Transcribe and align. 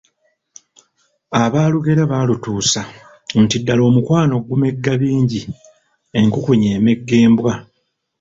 Abaalugera 1.43 2.03
baalutuusa, 2.11 2.81
nti 3.41 3.55
ddala 3.61 3.81
omukwano 3.89 4.33
gumegga 4.47 4.93
bingi, 5.01 5.41
enkukunyi 6.19 6.67
emegga 6.77 7.15
embwa. 7.25 7.53